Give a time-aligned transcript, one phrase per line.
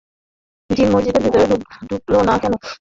[0.69, 1.45] জিন মসজিদের ভেতরে
[1.89, 2.53] ঢুকল না কেন?